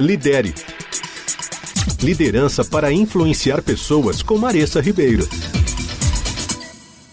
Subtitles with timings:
[0.00, 0.54] Lidere.
[2.02, 5.28] Liderança para influenciar pessoas com Maressa Ribeiro.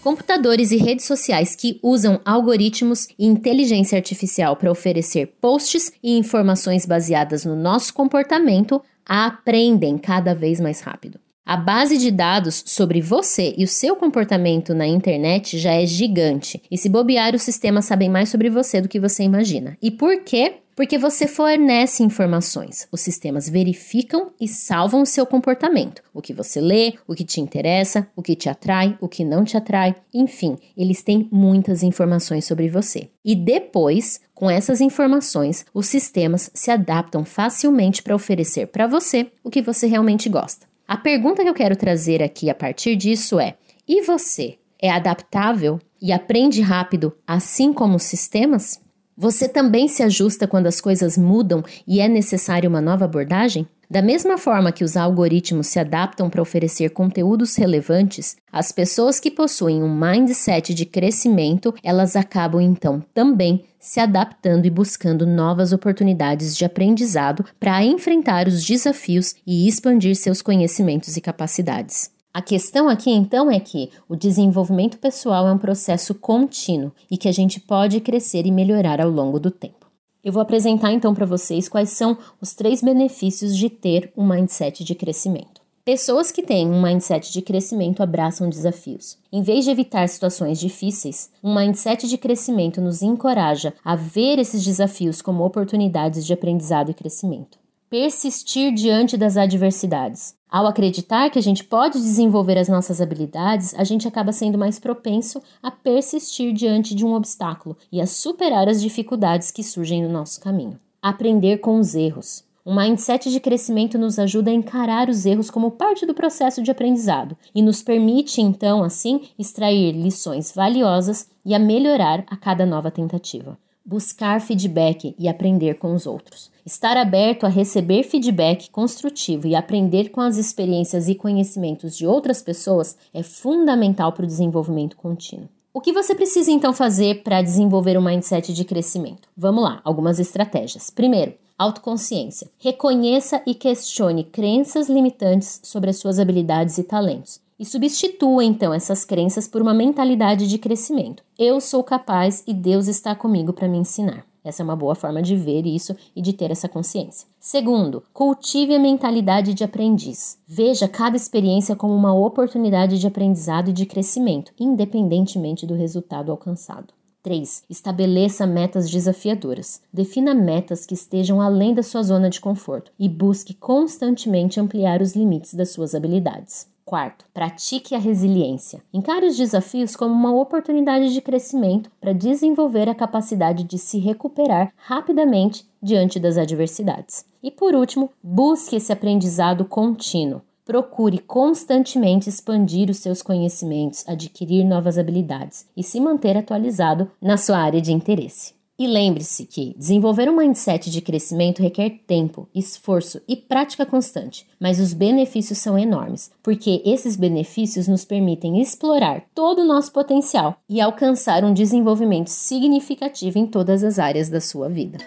[0.02, 6.86] Computadores e redes sociais que usam algoritmos e inteligência artificial para oferecer posts e informações
[6.86, 11.20] baseadas no nosso comportamento aprendem cada vez mais rápido.
[11.44, 16.62] A base de dados sobre você e o seu comportamento na internet já é gigante.
[16.70, 19.76] E se bobear, os sistemas sabem mais sobre você do que você imagina.
[19.82, 20.59] E por quê?
[20.80, 22.88] Porque você fornece informações.
[22.90, 26.02] Os sistemas verificam e salvam o seu comportamento.
[26.10, 29.44] O que você lê, o que te interessa, o que te atrai, o que não
[29.44, 29.94] te atrai.
[30.14, 33.10] Enfim, eles têm muitas informações sobre você.
[33.22, 39.50] E depois, com essas informações, os sistemas se adaptam facilmente para oferecer para você o
[39.50, 40.66] que você realmente gosta.
[40.88, 43.54] A pergunta que eu quero trazer aqui a partir disso é:
[43.86, 48.80] e você é adaptável e aprende rápido, assim como os sistemas?
[49.20, 53.68] Você também se ajusta quando as coisas mudam e é necessária uma nova abordagem?
[53.90, 59.30] Da mesma forma que os algoritmos se adaptam para oferecer conteúdos relevantes, as pessoas que
[59.30, 66.56] possuem um mindset de crescimento, elas acabam então também se adaptando e buscando novas oportunidades
[66.56, 72.10] de aprendizado para enfrentar os desafios e expandir seus conhecimentos e capacidades.
[72.32, 77.28] A questão aqui então é que o desenvolvimento pessoal é um processo contínuo e que
[77.28, 79.90] a gente pode crescer e melhorar ao longo do tempo.
[80.22, 84.84] Eu vou apresentar então para vocês quais são os três benefícios de ter um mindset
[84.84, 85.60] de crescimento.
[85.84, 89.18] Pessoas que têm um mindset de crescimento abraçam desafios.
[89.32, 94.64] Em vez de evitar situações difíceis, um mindset de crescimento nos encoraja a ver esses
[94.64, 97.59] desafios como oportunidades de aprendizado e crescimento.
[97.90, 100.36] Persistir diante das adversidades.
[100.48, 104.78] Ao acreditar que a gente pode desenvolver as nossas habilidades, a gente acaba sendo mais
[104.78, 110.08] propenso a persistir diante de um obstáculo e a superar as dificuldades que surgem no
[110.08, 110.78] nosso caminho.
[111.02, 112.44] Aprender com os erros.
[112.64, 116.70] Um mindset de crescimento nos ajuda a encarar os erros como parte do processo de
[116.70, 122.88] aprendizado e nos permite, então, assim, extrair lições valiosas e a melhorar a cada nova
[122.88, 123.58] tentativa.
[123.90, 126.48] Buscar feedback e aprender com os outros.
[126.64, 132.40] Estar aberto a receber feedback construtivo e aprender com as experiências e conhecimentos de outras
[132.40, 135.48] pessoas é fundamental para o desenvolvimento contínuo.
[135.74, 139.28] O que você precisa então fazer para desenvolver um mindset de crescimento?
[139.36, 140.88] Vamos lá, algumas estratégias.
[140.88, 142.48] Primeiro, Autoconsciência.
[142.58, 147.38] Reconheça e questione crenças limitantes sobre as suas habilidades e talentos.
[147.60, 151.22] E substitua então essas crenças por uma mentalidade de crescimento.
[151.38, 154.24] Eu sou capaz e Deus está comigo para me ensinar.
[154.42, 157.28] Essa é uma boa forma de ver isso e de ter essa consciência.
[157.38, 160.38] Segundo, cultive a mentalidade de aprendiz.
[160.48, 166.94] Veja cada experiência como uma oportunidade de aprendizado e de crescimento, independentemente do resultado alcançado.
[167.22, 167.64] 3.
[167.68, 169.82] Estabeleça metas desafiadoras.
[169.92, 175.14] Defina metas que estejam além da sua zona de conforto e busque constantemente ampliar os
[175.14, 176.68] limites das suas habilidades.
[176.84, 178.82] Quarto, pratique a resiliência.
[178.92, 184.72] Encare os desafios como uma oportunidade de crescimento para desenvolver a capacidade de se recuperar
[184.76, 187.24] rapidamente diante das adversidades.
[187.42, 190.42] E por último, busque esse aprendizado contínuo.
[190.70, 197.58] Procure constantemente expandir os seus conhecimentos, adquirir novas habilidades e se manter atualizado na sua
[197.58, 198.54] área de interesse.
[198.78, 204.78] E lembre-se que desenvolver um mindset de crescimento requer tempo, esforço e prática constante, mas
[204.78, 210.80] os benefícios são enormes, porque esses benefícios nos permitem explorar todo o nosso potencial e
[210.80, 214.98] alcançar um desenvolvimento significativo em todas as áreas da sua vida.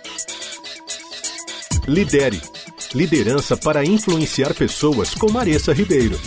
[1.88, 2.42] Lidere
[2.94, 6.20] Liderança para influenciar pessoas com Maressa Ribeiro.